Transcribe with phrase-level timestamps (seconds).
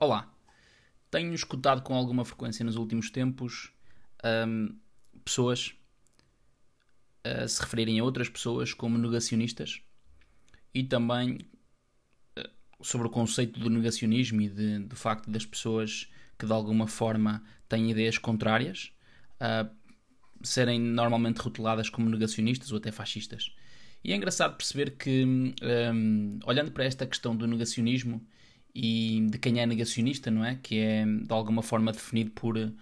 [0.00, 0.32] Olá,
[1.10, 3.72] tenho escutado com alguma frequência nos últimos tempos
[4.46, 4.78] hum,
[5.24, 5.74] pessoas
[7.24, 9.82] a se referirem a outras pessoas como negacionistas
[10.72, 11.40] e também
[12.38, 12.48] uh,
[12.80, 16.08] sobre o conceito do negacionismo e de, do facto das pessoas
[16.38, 18.92] que de alguma forma têm ideias contrárias
[20.44, 23.52] serem normalmente rotuladas como negacionistas ou até fascistas.
[24.04, 28.24] E é engraçado perceber que, um, olhando para esta questão do negacionismo,
[28.80, 30.54] e de quem é negacionista, não é?
[30.62, 32.72] Que é de alguma forma definido por um,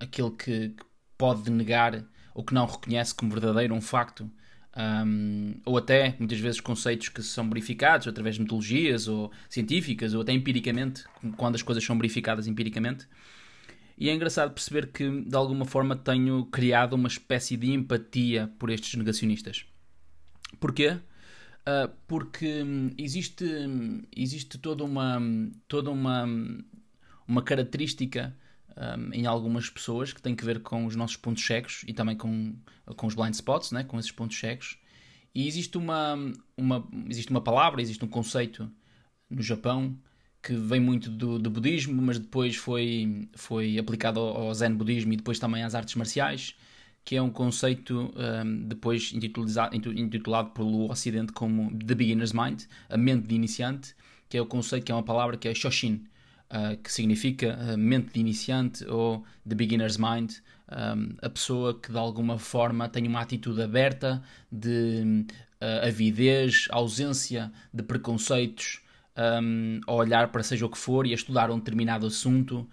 [0.00, 0.84] aquele que, que,
[1.18, 2.02] pode negar
[2.34, 4.28] ou que não reconhece como verdadeiro um facto,
[4.74, 10.22] um, ou até muitas vezes conceitos que são verificados através de metodologias ou científicas ou
[10.22, 11.04] até empiricamente,
[11.36, 13.06] quando as coisas são verificadas empiricamente.
[13.98, 18.70] E é engraçado perceber que de alguma forma tenho criado uma espécie de empatia por
[18.70, 19.66] estes negacionistas.
[20.58, 20.98] Porquê?
[21.66, 23.46] Uh, porque hum, existe,
[24.14, 25.18] existe toda uma,
[25.66, 26.26] toda uma,
[27.26, 28.36] uma característica
[28.76, 32.16] um, em algumas pessoas que tem que ver com os nossos pontos cegos e também
[32.16, 32.54] com,
[32.96, 33.84] com os blind spots, né?
[33.84, 34.78] com esses pontos cegos.
[35.34, 36.16] E existe uma,
[36.56, 38.70] uma, existe uma palavra, existe um conceito
[39.30, 39.98] no Japão
[40.42, 45.12] que vem muito do, do budismo, mas depois foi, foi aplicado ao, ao zen budismo
[45.14, 46.54] e depois também às artes marciais
[47.04, 53.28] que é um conceito um, depois intitulado, pelo Ocidente como The Beginner's Mind, a mente
[53.28, 53.94] de iniciante,
[54.28, 56.06] que é o conceito que é uma palavra que é Shoshin,
[56.50, 60.32] uh, que significa uh, mente de iniciante ou The Beginner's Mind,
[60.70, 65.26] um, a pessoa que de alguma forma tem uma atitude aberta de
[65.60, 68.80] uh, avidez, ausência de preconceitos,
[69.16, 72.66] um, a olhar para seja o que for e a estudar um determinado assunto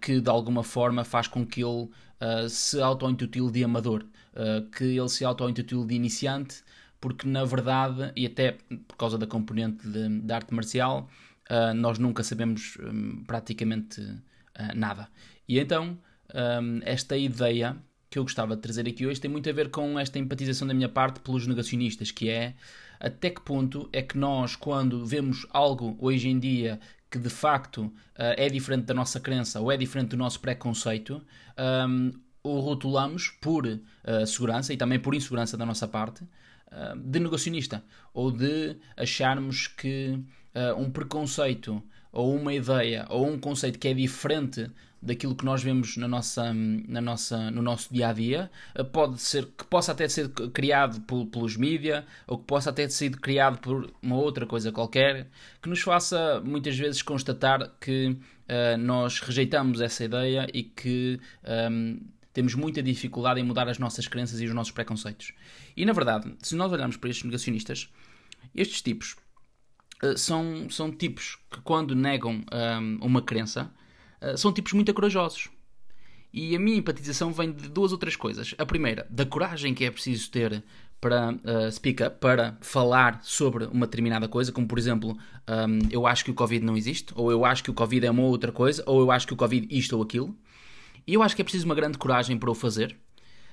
[0.00, 1.88] que de alguma forma faz com que ele
[2.20, 6.62] uh, se auto-intitule de amador, uh, que ele se auto-intitule de iniciante,
[7.00, 8.56] porque na verdade, e até
[8.88, 11.08] por causa da componente de, de arte marcial,
[11.76, 14.02] nós nunca sabemos um, praticamente
[14.74, 15.08] nada.
[15.46, 15.96] E então,
[16.34, 17.76] um, esta ideia
[18.10, 20.74] que eu gostava de trazer aqui hoje tem muito a ver com esta empatização da
[20.74, 22.54] minha parte pelos negacionistas, que é
[22.98, 27.82] até que ponto é que nós, quando vemos algo hoje em dia que de facto
[27.84, 27.92] uh,
[28.36, 31.22] é diferente da nossa crença ou é diferente do nosso preconceito,
[31.88, 32.12] um,
[32.42, 37.84] o rotulamos por uh, segurança e também por insegurança da nossa parte uh, de negacionista
[38.12, 40.18] ou de acharmos que
[40.78, 41.82] um preconceito
[42.16, 44.70] ou uma ideia ou um conceito que é diferente
[45.02, 49.20] daquilo que nós vemos na nossa, na nossa, no nosso dia a dia, eh, pode
[49.20, 53.20] ser que possa até ser criado por, pelos mídia ou que possa até ter sido
[53.20, 55.28] criado por uma outra coisa qualquer,
[55.62, 61.50] que nos faça muitas vezes constatar que uh, nós rejeitamos essa ideia e que um,
[61.50, 61.98] ehm,
[62.32, 65.32] temos muita dificuldade em mudar as nossas crenças e os nossos preconceitos.
[65.76, 67.90] E na verdade, se nós olharmos para estes negacionistas,
[68.54, 69.16] estes tipos
[70.02, 73.72] uh, são, são tipos que, quando negam um, ehm, uma crença,
[74.20, 75.48] eh, são tipos muito corajosos.
[76.32, 78.54] E a minha empatização vem de duas ou três coisas.
[78.58, 80.62] A primeira, da coragem que é preciso ter
[81.00, 85.78] para uh, speak up, para falar sobre uma determinada coisa, como por exemplo, um, ehm,
[85.90, 88.22] eu acho que o Covid não existe, ou eu acho que o Covid é uma
[88.22, 90.36] outra coisa, ou eu acho que o Covid isto ou aquilo.
[91.06, 92.96] E eu acho que é preciso uma grande coragem para o fazer.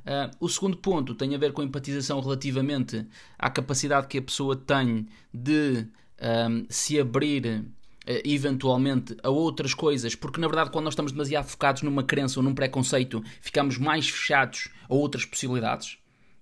[0.00, 3.06] Uh, o segundo ponto tem a ver com a empatização relativamente
[3.38, 5.86] à capacidade que a pessoa tem de
[6.20, 7.64] um, se abrir
[8.06, 12.40] eh, eventualmente a outras coisas, porque na verdade, quando nós estamos demasiado focados numa crença
[12.40, 15.98] ou num preconceito, ficamos mais fechados a outras possibilidades.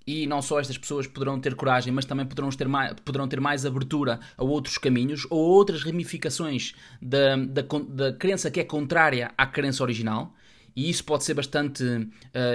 [0.06, 3.40] E não só estas pessoas poderão ter coragem, mas também poderão ter mais, poderão ter
[3.40, 9.32] mais abertura a outros caminhos ou outras ramificações da, da, da crença que é contrária
[9.36, 10.32] à crença original.
[10.76, 12.10] E isso pode ser bastante uh,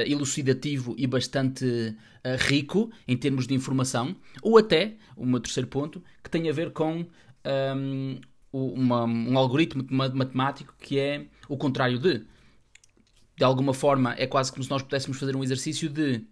[0.05, 4.15] elucidativo e bastante uh, rico em termos de informação.
[4.43, 7.05] Ou até, o meu terceiro ponto, que tem a ver com um,
[7.43, 8.21] ehm,
[8.53, 12.23] uma, um algoritmo matemático que é o contrário de.
[13.35, 16.23] De alguma forma, é quase como se nós pudéssemos fazer um exercício de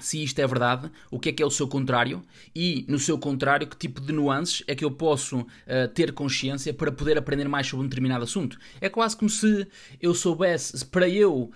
[0.00, 2.22] se isto é verdade, o que é que é o seu contrário
[2.54, 6.72] e, no seu contrário, que tipo de nuances é que eu posso uh, ter consciência
[6.72, 8.58] para poder aprender mais sobre um determinado assunto.
[8.80, 9.66] É quase como se
[10.00, 11.50] eu soubesse, para eu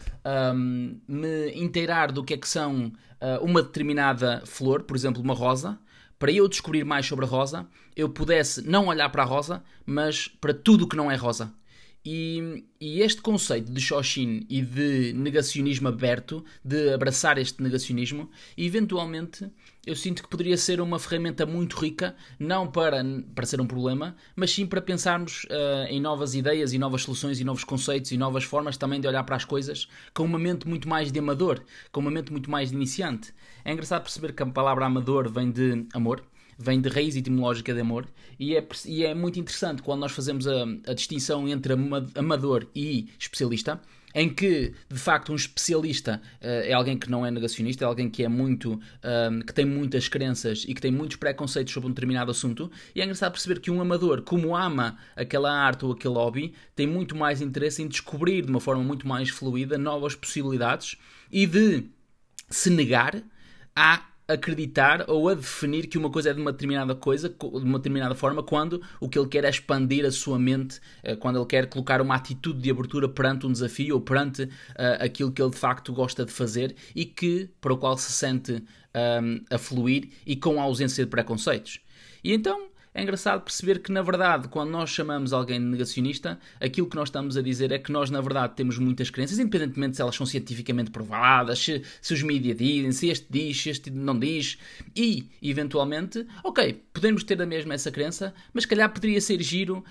[0.55, 5.35] um, me inteirar do que é que são uh, uma determinada flor, por exemplo, uma
[5.35, 5.79] rosa,
[6.19, 10.29] para eu descobrir mais sobre a rosa, eu pudesse não olhar para a rosa, mas
[10.29, 11.53] para tudo o que não é rosa.
[12.09, 19.51] E, e, este conceito de Shoshin e de negacionismo aberto, de abraçar este negacionismo, eventualmente
[19.85, 23.05] eu sinto que poderia ser uma ferramenta muito rica, não para,
[23.35, 27.41] para ser um problema, mas sim para pensarmos uh, em novas ideias e novas soluções
[27.41, 30.69] e novos conceitos e novas formas também de olhar para as coisas com uma mente
[30.69, 31.61] muito mais de amador,
[31.91, 33.35] com uma mente muito mais de iniciante.
[33.65, 36.23] É engraçado perceber que a palavra amador vem de amor
[36.59, 38.09] vem de raiz etimológica de amor,
[38.39, 41.75] e é, e é muito interessante quando nós fazemos a, a distinção entre
[42.15, 43.81] amador e especialista,
[44.15, 48.09] em que de facto um especialista uh, é alguém que não é negacionista, é alguém
[48.09, 51.93] que é muito uh, que tem muitas crenças e que tem muitos preconceitos sobre um
[51.93, 56.15] determinado assunto, e é engraçado perceber que um amador, como ama aquela arte ou aquele
[56.15, 60.97] hobby, tem muito mais interesse em descobrir de uma forma muito mais fluida novas possibilidades
[61.31, 61.85] e de
[62.49, 63.23] se negar
[63.75, 67.79] a acreditar ou a definir que uma coisa é de uma determinada coisa, de uma
[67.79, 71.47] determinada forma, quando o que ele quer é expandir a sua mente, eh, quando ele
[71.47, 74.51] quer colocar uma atitude de abertura perante um desafio ou perante uh,
[75.01, 78.53] aquilo que ele de facto gosta de fazer e que para o qual se sente
[78.53, 78.63] um,
[78.95, 81.81] ehm, a fluir e com a ausência de preconceitos.
[82.25, 86.89] E então é engraçado perceber que, na verdade, quando nós chamamos alguém de negacionista, aquilo
[86.89, 90.03] que nós estamos a dizer é que nós, na verdade, temos muitas crenças, independentemente se
[90.03, 94.19] elas são cientificamente provadas, se, se os mídias dizem, se este diz, se este não
[94.19, 94.57] diz,
[94.97, 99.85] e, eventualmente, ok, podemos ter a mesma essa crença, mas calhar poderia ser giro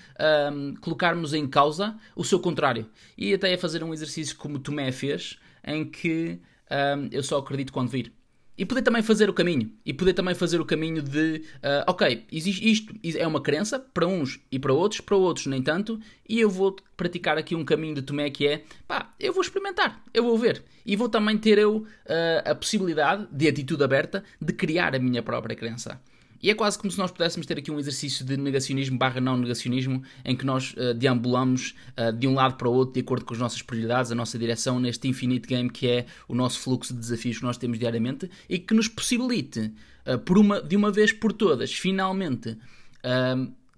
[0.52, 2.90] um, colocarmos em causa o seu contrário.
[3.16, 7.72] E até a fazer um exercício como Tomé fez, em que um, eu só acredito
[7.72, 8.12] quando vir.
[8.58, 9.70] E poder também fazer o caminho.
[9.84, 14.06] E poder também fazer o caminho de, uh, ok, existe isto é uma crença para
[14.06, 17.94] uns e para outros, para outros nem tanto, e eu vou praticar aqui um caminho
[17.94, 20.62] de Tomé que é, pá, eu vou experimentar, eu vou ver.
[20.84, 25.22] E vou também ter eu uh, a possibilidade, de atitude aberta, de criar a minha
[25.22, 26.00] própria crença.
[26.42, 29.36] E é quase como se nós pudéssemos ter aqui um exercício de negacionismo barra não
[29.36, 33.24] negacionismo, em que nós uh, deambulamos uh, de um lado para o outro de acordo
[33.24, 36.92] com as nossas prioridades, a nossa direção neste infinite game que é o nosso fluxo
[36.92, 39.72] de desafios que nós temos diariamente e que nos possibilite,
[40.06, 42.56] uh, por uma, de uma vez por todas, finalmente,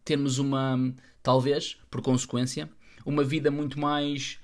[0.05, 2.67] termos uma, talvez, por consequência,
[3.05, 4.39] uma vida muito mais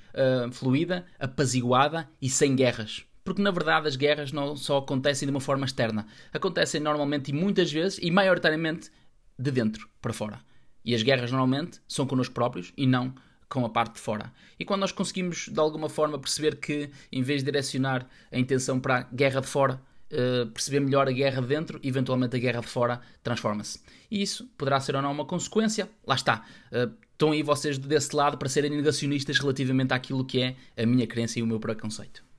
[0.52, 5.40] fluida, apaziguada e sem guerras porque na verdade as guerras não só acontecem de uma
[5.40, 8.90] forma externa, acontecem normalmente e muitas vezes e maioritariamente
[9.38, 10.40] de dentro para fora.
[10.84, 13.14] E as guerras normalmente são connosco próprios e não
[13.48, 14.32] com a parte de fora.
[14.58, 18.78] E quando nós conseguimos de alguma forma perceber que em vez de direcionar a intenção
[18.78, 19.80] para a guerra de fora,
[20.12, 23.80] uh, perceber melhor a guerra de dentro, eventualmente a guerra de fora transforma-se.
[24.10, 25.88] E isso poderá ser ou não uma consequência.
[26.06, 26.44] Lá está.
[26.70, 31.06] Uh, estão aí vocês desse lado para serem negacionistas relativamente àquilo que é a minha
[31.06, 32.33] crença e o meu preconceito.